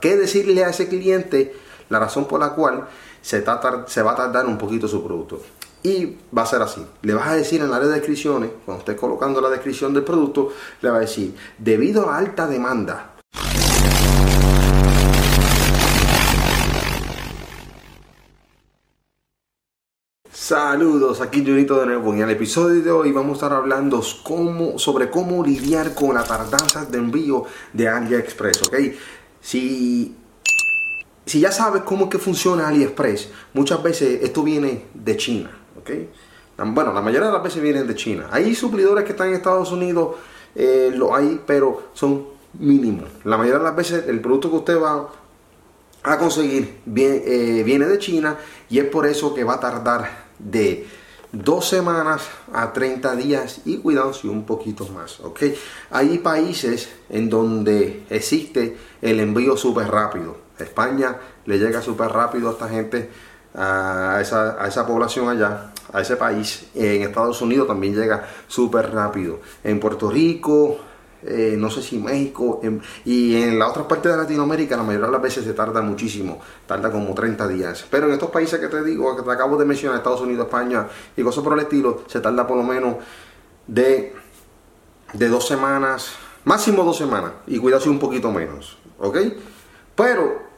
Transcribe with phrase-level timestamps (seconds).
[0.00, 1.54] ¿Qué decirle a ese cliente
[1.88, 2.88] la razón por la cual
[3.20, 3.54] se, va
[4.12, 5.40] a tardar un poquito su producto?
[5.82, 6.84] Y va a ser así.
[7.02, 10.04] Le vas a decir en la área de descripciones, cuando estés colocando la descripción del
[10.04, 13.12] producto, le va a decir, debido a alta demanda,
[20.52, 22.12] Saludos, aquí Junito de nuevo.
[22.12, 26.84] En el episodio de hoy vamos a estar hablando sobre cómo lidiar con la tardanza
[26.84, 28.74] de envío de AliExpress, ¿ok?
[29.42, 30.14] Si,
[31.26, 35.90] si ya sabes cómo que funciona AliExpress, muchas veces esto viene de China, ¿ok?
[36.66, 38.28] Bueno, la mayoría de las veces vienen de China.
[38.30, 40.16] Hay suplidores que están en Estados Unidos,
[40.54, 43.08] eh, lo hay, pero son mínimos.
[43.24, 45.08] La mayoría de las veces el producto que usted va
[46.04, 48.36] a conseguir eh, viene de China
[48.68, 50.86] y es por eso que va a tardar de
[51.32, 52.22] dos semanas
[52.52, 55.42] a 30 días y cuidado si un poquito más, ¿ok?
[55.90, 60.36] Hay países en donde existe el envío súper rápido.
[60.58, 63.10] España le llega súper rápido a esta gente,
[63.54, 66.66] a esa, a esa población allá, a ese país.
[66.74, 69.40] En Estados Unidos también llega súper rápido.
[69.64, 70.78] En Puerto Rico,
[71.24, 72.60] eh, no sé si México,
[73.04, 76.40] y en la otra parte de Latinoamérica la mayoría de las veces se tarda muchísimo,
[76.66, 77.86] tarda como 30 días.
[77.90, 80.88] Pero en estos países que te digo, que te acabo de mencionar, Estados Unidos, España
[81.16, 82.96] y cosas por el estilo, se tarda por lo menos
[83.66, 84.14] de,
[85.12, 86.12] de dos semanas,
[86.44, 89.18] máximo dos semanas, y cuidado si un poquito menos, ¿ok?
[89.94, 90.51] Pero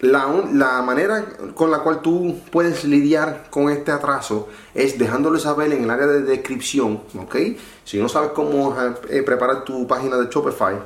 [0.00, 5.84] la, manera con la cual tú puedes lidiar con este atraso es dejándolo saber en
[5.84, 7.36] el área de descripción, ¿ok?
[7.84, 8.74] Si no sabes cómo
[9.10, 10.76] eh, preparar tu página de Shopify,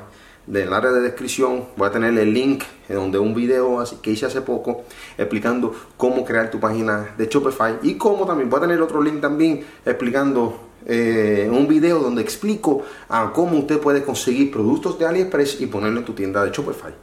[0.47, 4.41] del área de descripción voy a tener el link donde un video que hice hace
[4.41, 4.83] poco
[5.17, 9.21] explicando cómo crear tu página de Shopify y cómo también voy a tener otro link
[9.21, 12.83] también explicando eh, un video donde explico
[13.33, 16.93] cómo usted puede conseguir productos de AliExpress y ponerlo en tu tienda de Shopify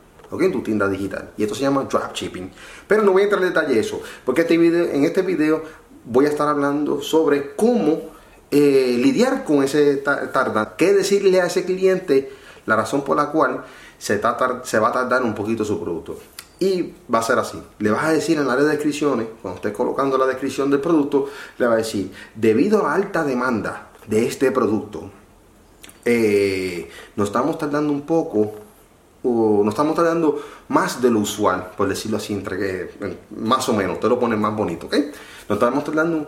[0.40, 1.30] en tu tienda digital.
[1.36, 2.50] Y esto se llama dropshipping.
[2.86, 5.62] Pero no voy a entrar en detalle eso, porque este video, en este video
[6.04, 8.12] voy a estar hablando sobre cómo
[8.50, 12.30] eh, lidiar con ese tarda, qué decirle a ese cliente
[12.66, 13.64] la razón por la cual
[13.98, 14.20] se,
[14.64, 16.18] se va a tardar un poquito su producto.
[16.58, 17.60] Y va a ser así.
[17.78, 20.80] Le vas a decir en la área de descripciones, cuando estés colocando la descripción del
[20.80, 21.28] producto,
[21.58, 25.10] le va a decir, debido a alta demanda de este producto,
[26.04, 28.52] eh, nos estamos tardando un poco
[29.24, 32.90] nos estamos tardando más de lo usual, por decirlo así, entre
[33.36, 34.96] más o menos, te lo pones más bonito, ¿ok?
[35.48, 36.26] Nos estamos tardando,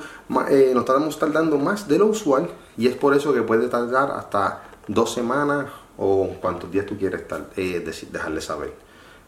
[0.48, 4.62] eh, estamos tardando más de lo usual y es por eso que puede tardar hasta
[4.86, 5.66] dos semanas
[5.96, 7.22] o cuántos días tú quieres
[7.56, 8.74] eh, dejarle saber,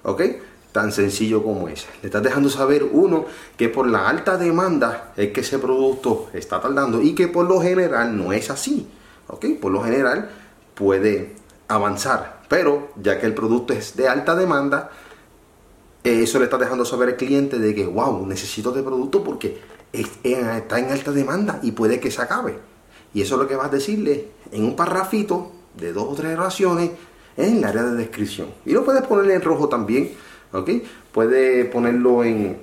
[0.04, 0.22] ¿ok?
[0.72, 1.86] Tan sencillo como es.
[2.02, 3.24] Le estás dejando saber uno
[3.56, 7.60] que por la alta demanda es que ese producto está tardando y que por lo
[7.60, 8.86] general no es así,
[9.28, 9.46] ¿ok?
[9.60, 10.30] Por lo general
[10.74, 11.34] puede
[11.68, 12.42] avanzar.
[12.48, 14.90] Pero ya que el producto es de alta demanda,
[16.04, 19.58] eh, eso le está dejando saber al cliente de que, wow, necesito este producto porque
[19.92, 22.58] está en alta demanda y puede que se acabe.
[23.14, 26.36] Y eso es lo que vas a decirle en un parrafito de dos o tres
[26.36, 26.90] oraciones
[27.36, 28.48] en el área de descripción.
[28.64, 30.12] Y lo puedes poner en rojo también,
[30.52, 30.70] ¿ok?
[31.12, 32.58] Puede ponerlo en,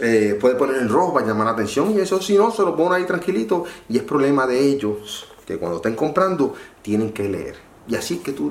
[0.00, 2.76] eh, puede poner en rojo para llamar la atención y eso si no se lo
[2.76, 7.65] pone ahí tranquilito y es problema de ellos que cuando estén comprando tienen que leer.
[7.88, 8.50] Y así que tú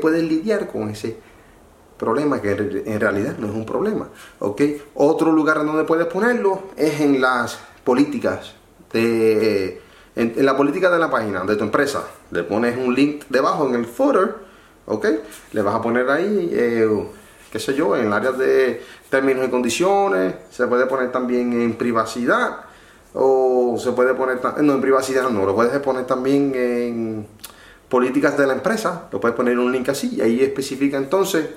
[0.00, 1.16] puedes lidiar con ese
[1.98, 4.08] problema que en realidad no es un problema.
[4.40, 4.62] ¿ok?
[4.94, 8.54] Otro lugar donde puedes ponerlo es en las políticas
[8.92, 9.80] de...
[10.16, 12.04] En, la política de la página de tu empresa.
[12.30, 14.36] Le pones un link debajo en el footer,
[14.86, 15.06] ¿ok?
[15.52, 16.88] Le vas a poner ahí, eh,
[17.50, 18.80] qué sé yo, en el área de
[19.10, 20.34] términos y condiciones.
[20.50, 22.60] Se puede poner también en privacidad.
[23.12, 27.26] O se puede poner, no, en privacidad no, lo puedes poner también en
[27.94, 31.48] políticas de la empresa, lo puedes poner un link así y ahí especifica entonces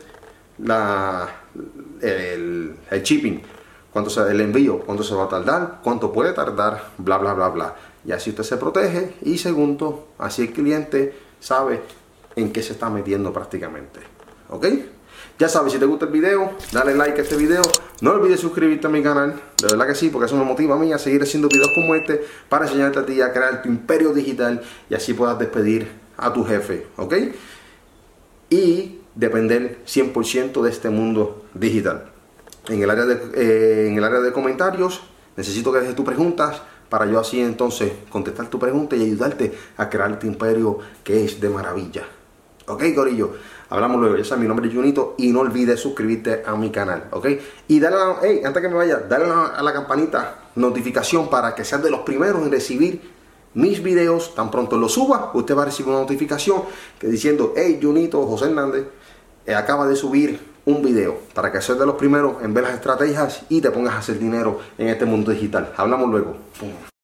[2.00, 3.42] el shipping,
[3.92, 7.50] cuánto se, el envío, cuánto se va a tardar, cuánto puede tardar, bla, bla, bla,
[7.50, 7.76] bla.
[8.06, 11.82] Y así usted se protege y segundo, así el cliente sabe
[12.36, 14.00] en qué se está metiendo prácticamente.
[14.52, 14.68] ¿Ok?
[15.40, 17.64] Ya sabes, si te gusta el video, dale like a este video.
[18.02, 19.42] No olvides suscribirte a mi canal.
[19.60, 21.96] De verdad que sí, porque eso me motiva a mí a seguir haciendo videos como
[21.96, 26.34] este para enseñarte a ti a crear tu imperio digital y así puedas despedir a
[26.34, 27.14] tu jefe, ¿ok?
[28.50, 32.12] Y depender 100% de este mundo digital.
[32.70, 35.02] En el, área de, eh, en el área de comentarios
[35.36, 39.90] necesito que dejes tus preguntas para yo así entonces contestar tu pregunta y ayudarte a
[39.90, 42.04] crear este imperio que es de maravilla.
[42.68, 43.32] ¿Ok, Corillo?
[43.70, 44.18] Hablamos luego.
[44.18, 47.28] Ya sabes, mi nombre es Junito y no olvides suscribirte a mi canal, ¿ok?
[47.68, 51.56] Y dale a la, hey, antes que me vaya, dale a la campanita notificación para
[51.56, 53.17] que seas de los primeros en recibir
[53.54, 56.64] mis videos, tan pronto los suba, usted va a recibir una notificación
[57.00, 58.88] que diciendo, hey Junito, José Hernández,
[59.46, 62.74] eh, acaba de subir un video para que seas de los primeros en ver las
[62.74, 65.74] estrategias y te pongas a hacer dinero en este mundo digital.
[65.78, 66.36] Hablamos luego.